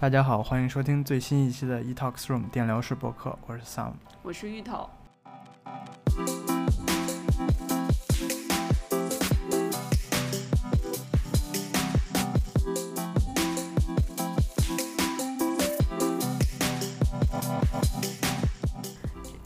[0.00, 4.88] 大家好，欢迎收听最新一期的 eTalks Room 电疗室播客，我是 Sam，我是芋头。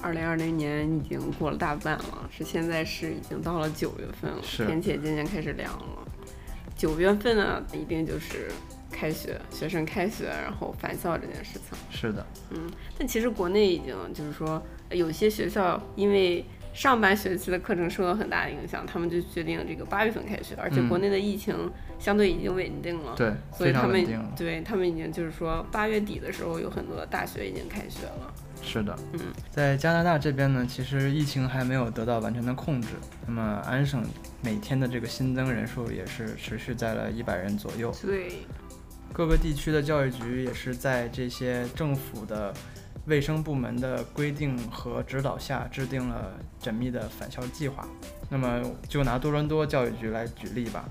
[0.03, 6.07] 二零二零年已经过了大半了，是现在是已经到了九月份了，天气渐渐开始凉了。
[6.77, 8.53] 九月份呢，一定就是。
[9.03, 28.33] 开学，学生开学，然后返校这件事情是的，嗯，但其实国内已经就是说，有些学校因为上半学期的课程受到很大的影响，他们就决定这个八月份开学，而且国内的疫情相对已经稳定了，对，所以他们对他们已经就是说八月底的时候，有很多大学已经开学了。
[28.65, 32.91] 是的，嗯，在加拿大这边呢，其实疫情还没有得到完全的控制。
[33.27, 34.01] 那么安省
[34.41, 37.93] 每天的这个新增人数也是持续在了一百人左右。
[38.01, 38.47] 对。
[39.13, 42.53] 各个地区的教育局也是在这些政府的
[43.07, 46.33] 卫生部门的规定和指导下，制定了
[46.63, 47.87] 缜密的返校计划。
[48.31, 50.85] 那么，就拿多伦多教育局来举例吧。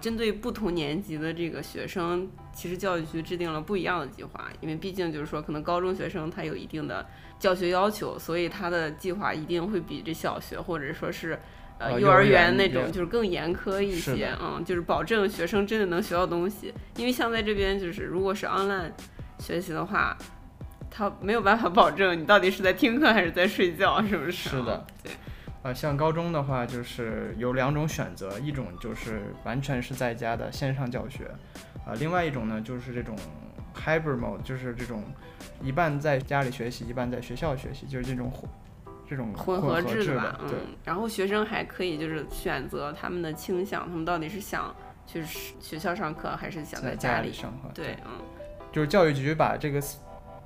[0.00, 7.04] 针对不同年级的这个学生，其实教育局制定了不一样的计划，因为毕竟就是说，可能高中学生他有一定的
[7.40, 11.36] 教学要求，所以他的计划一定会比这小学或者说是。
[11.78, 16.74] 呃，幼儿园那种就是更严苛一些，嗯，就是保证学生真的能学到东西。
[16.96, 18.90] 因为像在这边，就是如果是 online
[19.38, 20.16] 学习的话，
[20.90, 24.32] 他没有办法保证你到底是在听课还是在睡觉，是不是？
[24.32, 25.12] 是的，对。
[25.62, 31.30] 呃，像高中的话，就是有两种选择，一种就是完全是在家的线上教学，
[31.86, 33.16] 啊，另外一种呢就是这种
[33.74, 35.04] hybrid mode，就是这种
[35.62, 38.32] 一半在家里学习，一半在学校学习，就是这种。
[39.08, 40.50] 这种混合制的吧，嗯，
[40.84, 44.74] 然后学生还可以就是选择他们的倾向，他们到底是想
[45.06, 45.24] 去
[45.60, 47.70] 学校上课，还是想在家里上课？
[47.74, 48.20] 对，嗯，
[48.70, 49.82] 就是教育局把这个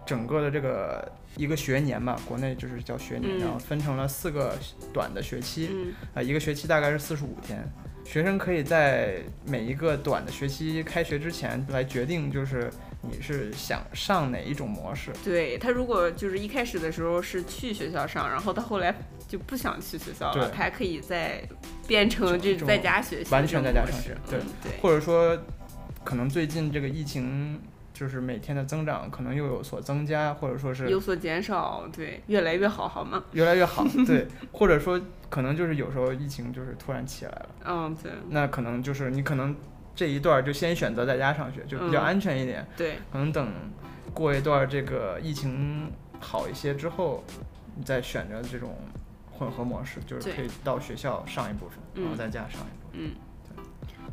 [0.07, 4.57] 整个的这个一个学年嘛，国内就是叫学年，然后分成了四个
[4.93, 7.69] 短的学期，啊，一个学期大概是四十五天。
[8.05, 12.71] 学生可以在每一个短的学期开学之前来决定，就是
[13.01, 15.11] 你是想上哪一种模式。
[15.25, 18.95] 对他，如果就是一开始的时候是去学校上，然后到后来
[19.27, 21.43] 就不想去学校了，他还可以再
[21.87, 24.17] 变成这种在家学习，完全在家上学。
[24.29, 25.39] 对对，或者说，
[26.05, 27.61] 可能最近这个疫情。
[28.03, 33.23] 就是每天的增长可能又有所增加，或者说是有所减少，对，越来越好，好吗？
[33.31, 39.55] 越来越好，对， 或者说可能就是有时候疫情就是突然起来了，嗯，对，那可能就是你可能
[39.95, 43.53] 这一段就先选择在家上学，就比较安全一点，对，可能等
[44.13, 47.23] 过一段这个疫情好一些之后，
[47.77, 48.77] 你再选择这种
[49.31, 53.13] 混合模式，就是可以到学校上一部分，然后在家上一部分，嗯，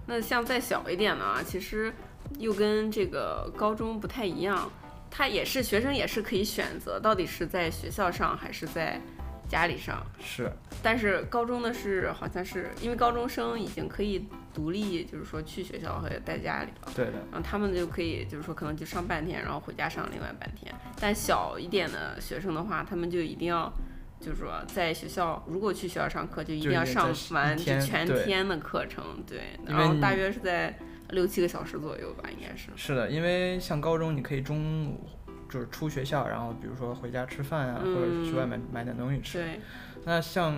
[0.05, 1.91] 那像再小一点的啊，其实。
[2.37, 4.71] 又跟这个高中不太一样，
[5.09, 9.01] 他也是学生，也是可以选择到底是在学校上还是在
[9.47, 10.05] 家里上。
[10.19, 10.51] 是，
[10.83, 16.91] 但是高中的是好像是因为高中生已经可以独立，就是说去学校和在家里了。
[16.95, 17.13] 对的。
[17.31, 20.73] 然后他们就可以就是说可能就上半天，然后回家上另外半天。
[20.99, 23.73] 但小一点的学生的话，他们就一定要
[24.21, 27.81] 就是说在学校，如果去学校上课，就一定要上完全
[28.25, 29.03] 天的课程。
[29.25, 29.41] 对。
[29.65, 30.77] 然后大约是在。
[31.11, 32.69] 六七个小时左右吧，应该是。
[32.75, 35.09] 是的，因为像高中，你可以中午
[35.49, 39.39] 就是出学校，然后比如说回家吃饭啊，或者去外面买点东西吃。
[39.39, 39.59] 对。
[40.05, 40.55] 那像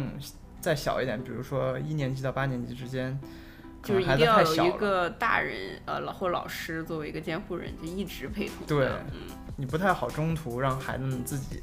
[0.60, 3.20] 再小一点，比如说一年级到八年级之间，
[3.82, 8.68] 就是一定要有一个大人，呃，老或老师作为一个监护人，就一直陪同。
[8.68, 9.22] 对，嗯，
[9.58, 11.62] 你不太好中途让孩子们自己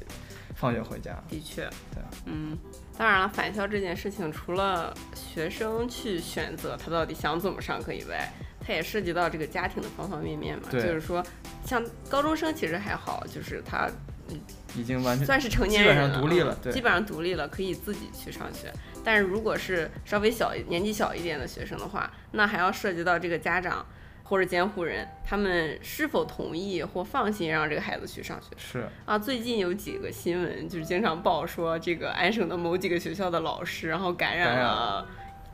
[0.55, 1.15] 放学回家。
[1.29, 1.61] 的确。
[1.93, 2.03] 对。
[2.25, 2.57] 嗯，
[2.97, 8.29] 当然了，返校这件事情，除了学生去选择他到底想怎么上课以外，
[8.69, 11.25] 它也涉及到这个家庭的方方面面嘛，就是说，
[11.65, 13.89] 像高中生其实还好，就是他，
[14.27, 14.39] 嗯，
[14.75, 18.71] 已经完全算是成年人了，基本上独立了，基本上独立了，可以自己去上学。
[19.03, 23.83] 但是如果是稍微小年纪小一点的学生的话，那还要涉及到这个家长
[24.21, 28.49] 或者监护人，他们是否同意或放心让这个孩子去上学。
[28.55, 35.07] 是啊，最近有几个新闻就是经常报说，这个安省的某几个学校的老师，然后感染了。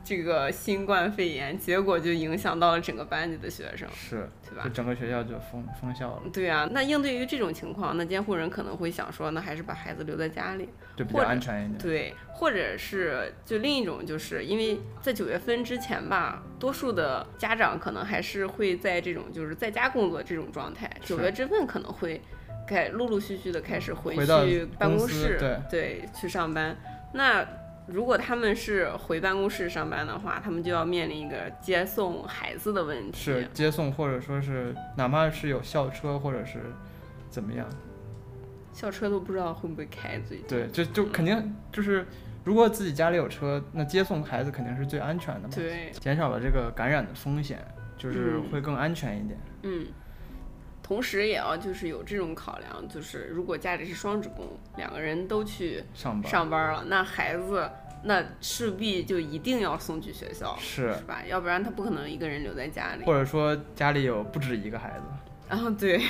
[0.06, 4.62] 这个新冠肺炎，结果就影响到了整个班级的学生，是，对吧？
[4.62, 6.22] 就整个学校就封封校了。
[6.32, 11.78] 对啊，那应对于这种情况，那监护人可能会想说，那还是把孩子留在家里，就比较安全一点。
[11.78, 22.22] 对，或者是就另一种，就是因为在九月份之前吧，多数的家长可能还是会在这种就是在家工作这种状态，九月之份可能会
[22.68, 26.76] 开陆陆续续的开始回去办公室，对对，去上班。
[27.12, 27.44] 那
[27.86, 33.18] 如果他们是回办公室上班的话，他们就要面临一个接送孩子的问题。
[33.18, 36.60] 是接送，或者说是哪怕是有校车，或者是
[37.30, 37.66] 怎么样，
[38.72, 40.18] 校车都不知道会不会开。
[40.18, 42.04] 最近对，就就肯定就是，
[42.42, 45.54] 如果自己家里有车，那接送孩子肯定是最安全的嘛。
[45.54, 47.64] 对，减少了这个感染的风险，
[47.96, 49.38] 就是会更安全一点。
[49.62, 49.86] 嗯。
[50.86, 54.46] 同时也要就是有这种考量，就是如果家里是双职工，
[54.76, 57.68] 两个人都去上班上班了，那孩子
[58.04, 61.24] 那势必就一定要送去学校，是是吧？
[61.26, 63.04] 要不然他不可能一个人留在家里。
[63.04, 65.04] 或者说家里有不止一个孩子，
[65.48, 66.00] 然后对，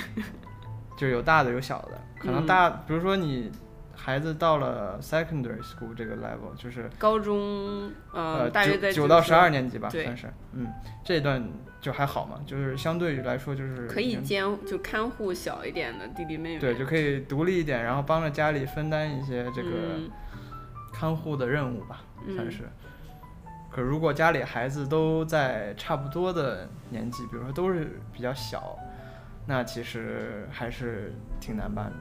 [0.99, 3.50] 就有大的有小的，可能大，比如说你。
[3.96, 10.69] 孩子到了 secondary school 这个 level，就是高中，呃，大约在九到十二年级吧，算是，嗯，
[11.02, 11.43] 这一段
[11.81, 19.70] 就还好嘛，就是相对于来说就是可以兼就看护小一点的弟弟妹妹，对，就可以独立一点，然后帮着家里分担一些这个
[20.92, 22.02] 看护的任务吧，
[22.34, 22.64] 算是。
[23.70, 28.78] 可如果家里孩子都在差不多的年纪，比如说都是比较小，
[29.46, 31.96] 那其实还是挺难办的，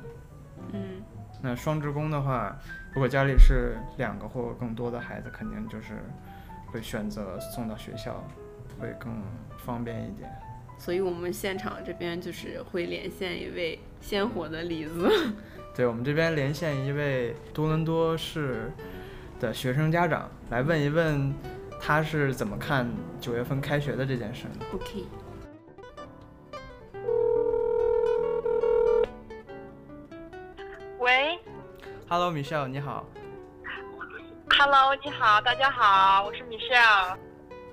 [0.74, 1.02] 嗯。
[1.46, 2.58] 那双职工的话，
[2.92, 6.04] 如果家里是两个或更多的孩子，肯定就是
[6.66, 8.28] 会选择送到学校，
[8.80, 9.22] 会更
[9.64, 10.28] 方便一点。
[10.80, 15.08] 所以我们现场这边就是会连线一位鲜活的例子。
[15.76, 18.72] 对，我们这边连线一位多伦多市
[19.40, 21.32] 的学生家长，来问一问
[21.80, 22.90] 他是怎么看
[23.22, 24.48] 九月份开学的这件事。
[24.74, 25.06] OK。
[32.08, 33.06] ，Hello Michelle，你好。
[34.58, 37.18] Hello，你好，大家好，我是 Michelle。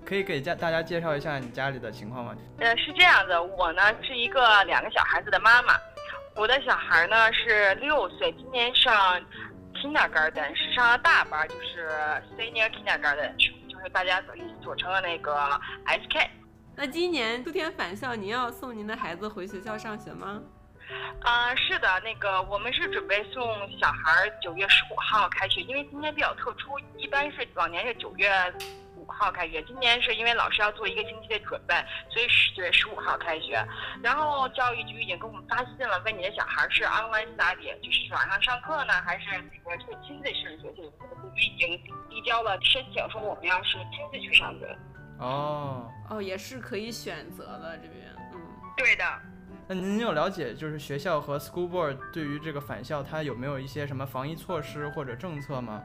[0.05, 2.35] 可以给家大家介绍一下你家里的情况吗？
[2.59, 5.75] 呃，是这样的，我呢是一个两个小孩子的妈妈。
[6.35, 9.21] 我的小孩呢是六岁，今年上
[9.75, 11.89] Kindergarten，是上了大班，就是
[12.37, 13.37] Senior Kindergarten，
[13.69, 15.37] 就是大家所所称的那个
[15.87, 16.27] SK。
[16.75, 20.41] 那今年秋天返校，您要送您的孩子回学校上学吗？
[21.21, 23.43] 啊，是的，那个我们是准备送
[23.79, 28.31] 小孩儿九月十五号开学，因为今年比较特殊，一般是往年是九月
[28.97, 31.75] 五号开学，今年是因为老师要做一个星期的准备，
[32.11, 33.65] 所以十九月十五号开学。
[34.03, 39.27] 然后教育局已经给我们发信了，问你的小孩是 online study，就是网上上课呢，还是
[39.65, 40.73] 那个是亲自上学？
[40.73, 40.83] 就
[41.37, 41.81] 已经
[42.11, 44.77] 递交了申请，说我们要是亲自去上学。
[45.19, 48.41] 哦哦，也是可以选择的这边，嗯，
[48.77, 49.05] 对的。
[49.69, 55.83] 那您有了解，就是学校和 school board 对于这个返校，它有没有一些什么防疫措施或者政策吗？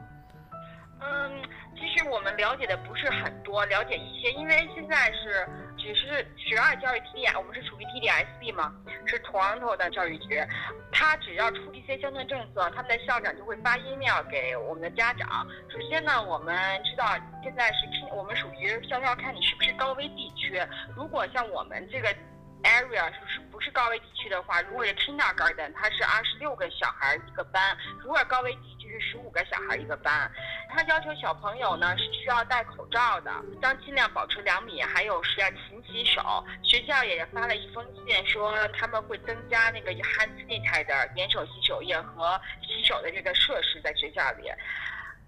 [1.00, 1.42] 嗯，
[1.76, 5.48] 其实我们了解的不是很多，了解一些，因为现在是
[5.78, 8.74] 只是十二教育 T D I，我们是属于 T D S B 嘛，
[9.06, 10.42] 是 Toronto 的教育局，
[10.90, 15.46] 他只要出一些相关政策，他们的校长就会发 email 给我们的家长。
[15.70, 17.78] 首先呢，我们知道现在是
[18.12, 20.60] 我们属于校校看你是不是高危地区，
[20.96, 22.14] 如果像我们这个。
[22.62, 30.30] Area 是不是高危地区的话，如果是 kindergarten，它是二十六个小孩一个班；如果高危地区是十五个小孩一个班。
[30.70, 33.32] 他要求小朋友呢是需要戴口罩的，
[33.62, 36.44] 将尽量保持两米，还有是要勤洗手。
[36.62, 44.50] 学校也发了一封信说他们会增加那个 hand sanitizer 免手洗手液和洗手的这个设施在学校里，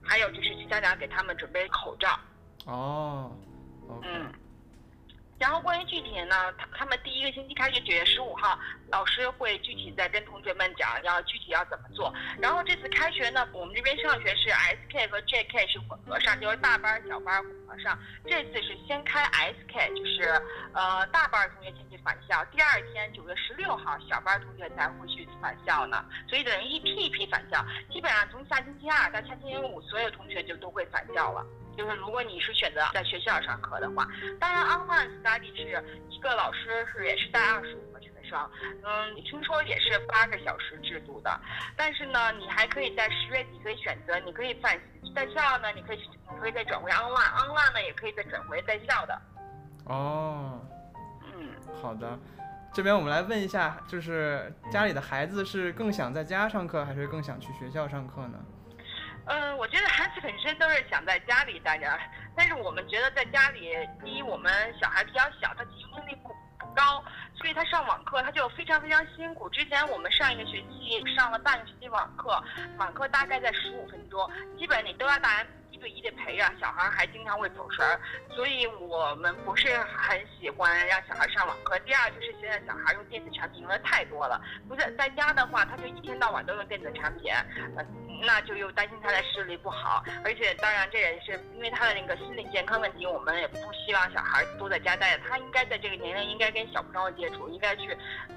[0.04, 2.18] 还有就是家长给他们准备口罩。
[2.66, 3.34] 哦，
[4.02, 4.30] 嗯。
[5.40, 8.58] 然后关于具体呢，他他们第一个星期开学九月十五号，
[8.90, 12.12] 老师会具体再跟同学们讲，要具体要怎么做。
[12.38, 17.98] 然后这次开学呢，我们这边上学是 SK 和 JK 是混合上，就是大班小班混合上。
[18.26, 20.42] 这次是先开 SK，就是
[20.74, 27.64] 呃大班同学先去返校，第二天九月十六号小班同学才会去返校呢，所以等于一批一批返校。
[27.90, 31.46] 基本上从下星期二到下星期五，所有同学就都会返校了。
[31.76, 34.06] 就是如果你是选择在学校上课的话，
[34.38, 38.38] 当然 online study 是一个老师是也是带二十五个学生，
[38.84, 41.40] 嗯，听说也是八个小时制度的，
[41.76, 44.78] 但是呢，你还可以在十月底可以选择，你可以返
[45.14, 45.98] 在校呢，你可以
[46.32, 49.22] 你可以再转回 online，online 呢也可以再转回在校的。
[49.84, 50.60] 哦，
[51.34, 51.48] 嗯，
[51.82, 52.18] 好的，
[52.72, 58.38] 这边我们来问一下，就是家里的孩子是更想在家上课，还是更想去学校上课呢？
[59.30, 61.86] 嗯，我觉得孩子本身都是想在家里待着，
[62.36, 63.70] 但是我们觉得在家里，
[64.04, 67.00] 第一，我们小孩比较小，他集中力不不高，
[67.36, 69.48] 所以他上网课他就非常非常辛苦。
[69.50, 72.42] 之前我们上一个学期上了半个学期网课，
[72.76, 78.00] 网课大概在十五分钟，基本你都要大人一对一的陪着，小孩还经常会走神儿，
[78.34, 81.78] 所以我们不是很喜欢让小孩上网课。
[81.80, 87.32] 第二就是现在小孩用电子产品用的太多了，不是在家的话，他就一天到晚都用电子产品，
[88.22, 97.88] 那就又担心他的视力不好，而且当然这也是因为他的那个心理健康问题，我们也不希望小孩都在家待着，他应该在这个年龄应该跟小朋友接触，应该去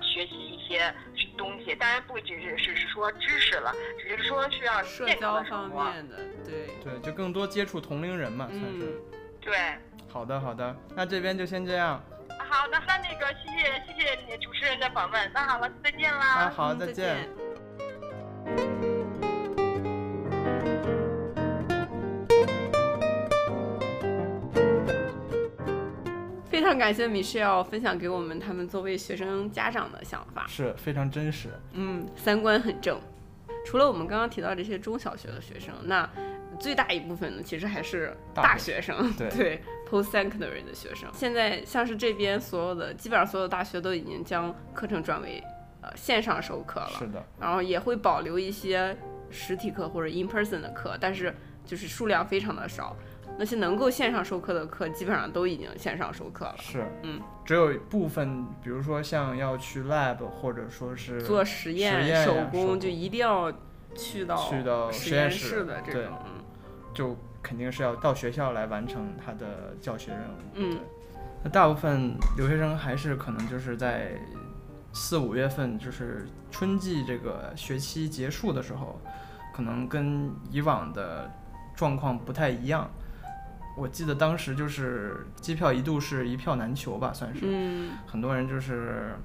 [0.01, 0.93] 学习一些
[1.37, 9.01] 东西，当然不只是说知识了，只是说需要社交方面的，对对，就更多接触同龄人嘛，算是。
[9.41, 9.57] 对。
[10.09, 11.99] 好的好的，那这边就先这样。
[12.37, 16.25] 好的，那那个谢谢谢谢你主持人的访问，那好了，再见啦。
[16.25, 17.27] 啊好，再见。
[18.45, 18.92] 非
[26.73, 31.49] 常感谢米歇尔分享给我们他们作为学生家长的想法，是非常真实。
[31.73, 32.99] 嗯，三观很正。
[33.63, 36.09] 除了我们刚刚提到这些中小学的学生，那
[36.59, 41.07] 最大一部分呢，其实还是大学生，对 post secondary 的学生。
[41.13, 45.41] 现在像是这边所有的，基本上所有大学都已经将课程转为
[45.81, 47.23] 呃线上授课了，是的。
[47.39, 48.97] 然后也会保留一些
[49.29, 51.33] 实体课或者 in person 的课，但是
[51.65, 52.95] 就是数量非常的少。
[53.35, 56.55] 那些能够线上授课的课，基本上都已经线上授课了。
[56.59, 63.51] 是，嗯，只有部分，比如说像要去 lab 或者说是做实验、手工，就一定要
[63.95, 66.13] 去到去到实验室的这种，
[66.93, 70.39] 就肯定是要到学校来完成他的教学任务。
[70.53, 70.79] 嗯，
[71.43, 74.11] 那大部分留学生还是可能就是在
[74.91, 79.01] 四五月份，就是春季这个学期结束的时候，
[79.55, 81.31] 可能跟以往的
[81.75, 82.89] 状况不太一样。
[83.75, 89.15] 我记得当时就是机票一度是一票难求吧，算是，嗯，很多人就是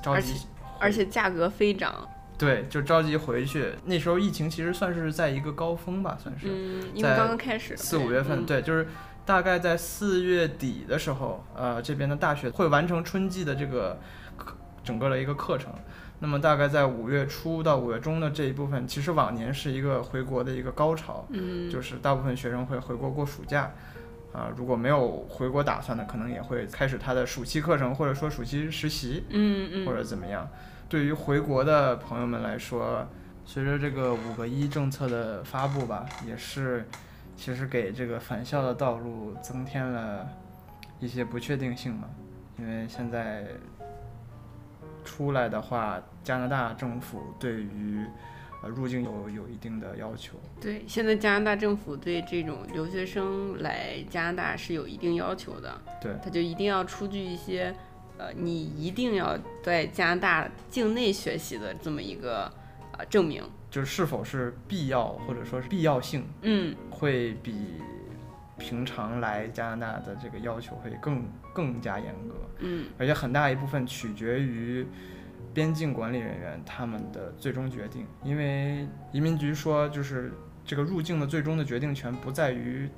[0.00, 0.46] 着急，
[0.78, 3.72] 而且价格飞涨，对，就着急回去。
[3.84, 8.86] 那时候疫情其实算是在一个高峰吧，算是，嗯，因为刚刚开始，四五月份，对，就是
[9.26, 13.98] 大概在四月底的时候，呃，这边的大学会完成春季的这个
[14.36, 15.72] 课，整个的一个课程。
[16.20, 23.70] 那么大概在五月初到五月中的这一部分，其实往年是一个回国的一个高潮，嗯，就是大部分学生会回国过暑假。
[24.30, 30.46] 啊，如果没有回国打算的，可能也会开始他的暑期课程，或者说暑期实习，嗯嗯，或者怎么样。
[30.86, 33.06] 对于回国的朋友们来说，
[33.46, 36.86] 随着这个五个一政策的发布吧，也是
[37.36, 40.28] 其实给这个返校的道路增添了
[41.00, 42.06] 一些不确定性嘛。
[42.58, 43.46] 因为现在
[45.08, 48.04] 出来的话，加拿大政府对于
[48.62, 50.36] 呃，入境有有一定的要求。
[50.60, 55.80] 对，现在加拿大政府对这种留学生来加拿大是有一定要求的。
[55.98, 57.74] 对，他就一定要出具一些，
[58.18, 62.52] 呃，你一定要在加拿大境内学习的这么一个
[62.98, 63.42] 呃证明。
[63.70, 67.54] 就是是否是必要或者说是必要性，嗯，会比
[68.58, 71.24] 平常来加拿大的这个要求会更
[71.54, 72.34] 更加严格。
[72.58, 74.86] 嗯，而且很大一部分取决于。
[75.54, 80.30] 边境管理人员他们的最终决定，因为移民局说，就是
[80.64, 82.88] 这个入境的最终的决定权不在于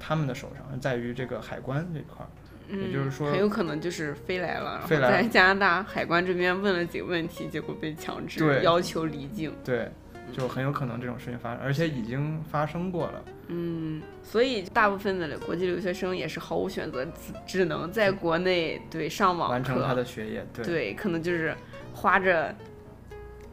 [0.00, 2.28] 他们的手上，在于这个海关这块儿。
[2.68, 9.52] 嗯，也就是说，很有可能就是飞来了，飞来在加拿大海关这边问了几个问题，结果被强制要求离境。
[9.62, 9.88] 对，
[10.32, 13.24] 就很有可能这种事情发生，而且已经发生过了。
[13.48, 17.12] 嗯，所以大部分的国际留学生也是毫无选择，只
[17.46, 20.46] 只能在国内对上网完成他的学业。
[20.54, 21.54] 对，可能就是。
[21.94, 22.54] 花着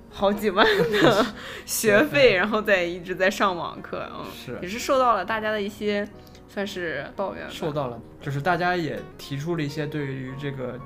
[0.09, 1.25] 好几万 的
[1.65, 6.07] 学费，然后再一直在上网课，嗯，是也是受到了大家的一些
[6.47, 10.79] 算是抱怨，受到了，就是大家也提出了一些对于这个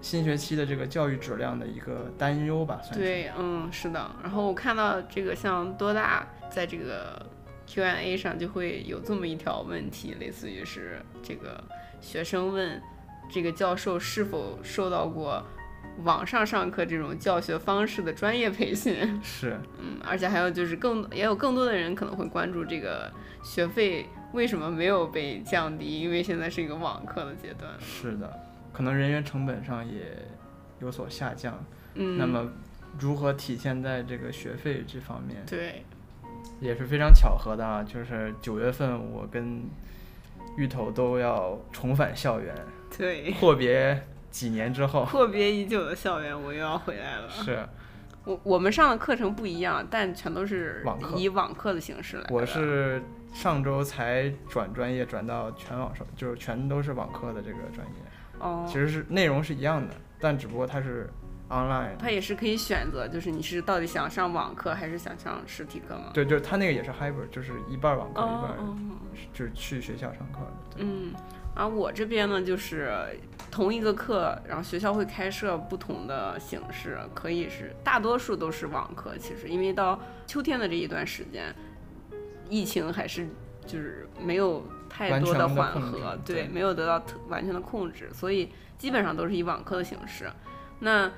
[0.00, 3.00] 新学期的这个教育质量的一个担忧吧，算是。
[3.00, 4.10] 对，嗯，是的。
[4.22, 7.24] 然后我看到这个像多大在这个
[7.66, 11.62] Q&A 上就会有这么一条问题，类似于是这个
[12.00, 12.80] 学生问
[13.30, 15.44] 这个教授是否受到过。
[16.04, 23.10] 网上上课这种教学方式的专业培训是，嗯，而且还有就是更也有更多的人可能会关注这个
[23.42, 27.70] 学费为什么没有被降低，因为现在是一个网课的阶段。
[27.80, 28.30] 是的，
[28.76, 30.02] 可能人员成本上也
[30.80, 31.64] 有所下降。
[31.94, 32.46] 嗯，那么
[32.98, 35.42] 如何体现在这个学费这方面？
[35.46, 35.82] 对，
[36.60, 39.62] 也是非常巧合的啊，就是九月份我跟
[40.58, 42.54] 芋头都要重返校园，
[42.98, 44.06] 对，阔别。
[44.28, 47.30] 几年之后， 阔别已久的校园，我又要回来了。
[47.30, 47.66] 是，
[48.26, 50.84] 我我们上的课程不一样，但全都是
[51.16, 52.24] 以网课的形式来。
[52.28, 53.02] 我是
[53.32, 57.94] 上周才转专业，转到全网上，就是全都是网课的这个专业。
[58.46, 61.10] 哦，其实是内容是一样的，但只不过它是
[61.48, 66.10] online，它也是可以选择，就是你是到底想上网课还是想上实体课吗？
[66.14, 68.56] 对，就是它那个也是 hybrid，就是一半网课一半
[69.32, 70.40] 就是去学校上课。
[70.76, 71.12] 嗯，
[71.54, 72.92] 而我这边呢，就是
[73.50, 79.16] 同一个课，然后学校会开设不同的形式，可以是大多数都是网课。
[79.18, 81.54] 其实因为到秋天的这一段时间，
[82.48, 83.26] 疫情还是
[83.66, 90.30] 就是没有太多的缓和，对，没有得到完全的控制，所以基本上都是以网课的形式。
[90.78, 91.10] 那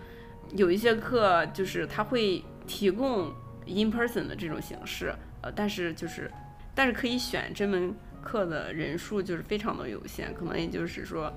[0.55, 3.33] 有一些课就是他会提供
[3.67, 6.31] in person 的这种形式，呃，但是就是，
[6.75, 11.33] 但是可以选这门课的人数就是非常的有限，可能也就是说，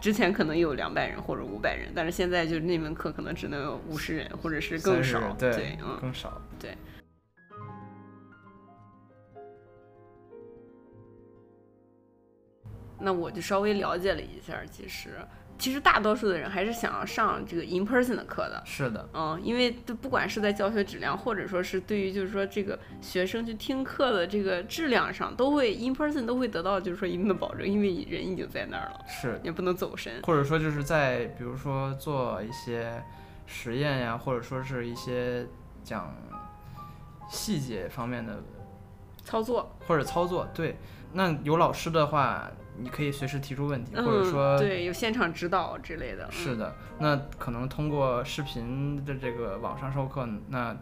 [0.00, 6.76] 之前可能有两百人或者五百人，但是现在就是那门课可能只能有五十人或者是更少，对，嗯，更少，对。
[13.00, 15.10] 那我就稍微了解了一下，其实。
[15.58, 18.62] 其实大多数的人还是想要上这个 in person 的课的。
[18.64, 30.22] 是的，嗯，因为不管是在教学质量，或者说是对于就是说这个学生去听课的这个质量上，都会 in person 都会得到就是说一定的保证，因为人已经在那儿了，是也不能走神。
[30.22, 33.04] 或者说就是在比如说做一些
[33.44, 35.46] 实验呀，或者说是一些
[35.84, 36.16] 讲
[37.28, 38.42] 细节方面的
[39.22, 40.78] 操作或者操作，对，
[41.12, 42.50] 那有老师的话。
[42.82, 46.26] 你可以随时提出问题，或者说对有现场指导之类的。
[46.30, 50.74] 是的，那可能通过视频的这个网上授课，那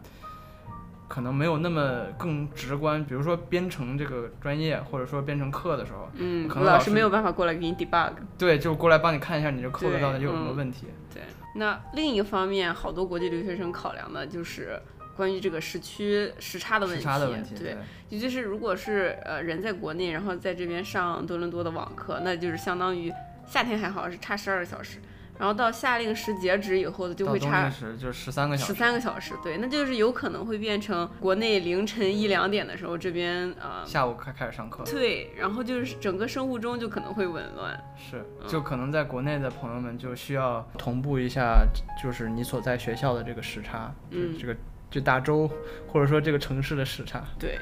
[1.09, 3.03] 可能没有那么更直观。
[3.03, 8.13] 比如说编程这个专业，或者说编程课的时候，嗯，可能老师没有办法过来给你 debug。
[8.37, 10.87] 对，就过来帮你看一下你这 code 到底有什么问题。
[11.13, 11.23] 对，
[11.55, 14.81] 那另一方面，好多国际留学生考量的就是。
[15.19, 16.97] 关于这个时区时差的问
[17.43, 17.75] 题，对，
[18.07, 23.11] 也就是如果是呃人在国内，然后在这边上多伦多的网课，那就是相当于
[23.45, 24.99] 夏天还好是差十二个小时，
[25.37, 27.69] 然后到夏令时截止以后的就会差
[28.01, 41.65] 就十三个小时，十三个小时，对，那就是有可能会变成国内凌晨一两点的时候，这边呃下午开开始上课，对，然后就是整个生物钟就可能会紊乱，是，就可能在国内的朋友们就需要同步一下，
[42.01, 44.55] 就是你所在学校的这个时差，嗯，这个。
[44.89, 45.49] 就大洲，
[45.87, 47.59] 或者说这个城市的时差，对，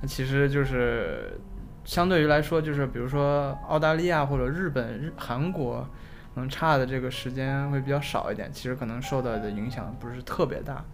[0.00, 1.38] 那其实就是
[1.84, 5.88] 相对于来说，就是比如说澳大利亚或者日本、日韩国，
[6.34, 8.52] 能差的这个时间会比较少一点。
[8.52, 10.84] 其实可能受到的影响不是特别大，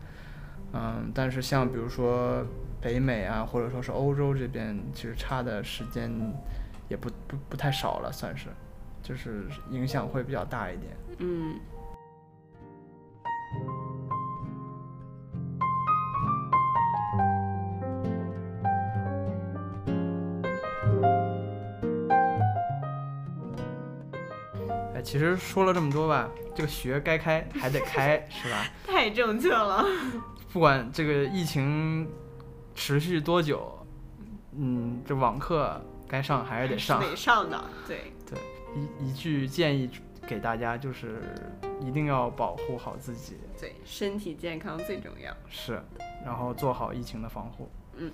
[0.75, 2.45] 嗯，但是像比如说
[2.81, 6.13] 北美啊，或者说是欧洲这边，其实差的时间
[6.89, 8.49] 也不不不太少了，算是，
[9.03, 10.93] 就是影响会比较大一点。
[11.19, 11.55] 嗯。
[25.43, 28.65] 说了这么多吧，这个学该开还得开，是吧？
[28.87, 29.85] 太正确了。
[30.53, 32.09] 不管这个疫情
[32.75, 33.87] 持续多久，
[34.57, 35.79] 嗯，这网课
[36.09, 37.01] 该上还是得上。
[37.01, 38.39] 得上的，对对。
[38.75, 39.91] 一一句建议
[40.27, 41.21] 给大家就是，
[41.81, 43.37] 一定要保护好自己。
[43.61, 45.31] 对，身体健康最重要。
[45.51, 45.83] 是，
[46.25, 47.69] 然后做好疫情的防护。
[47.97, 48.11] 嗯。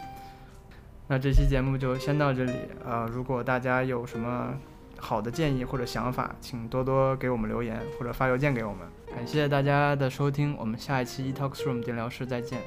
[1.06, 2.52] 那这期节目就先到这里
[2.84, 3.06] 呃！
[3.06, 4.54] 如果大家有什么。
[4.98, 8.80] 好的建议或者想法，请多多给我们留言或者发邮件给我们。
[9.14, 12.60] 感谢大家的收听，我们下一期 e talks room 电疗室再见。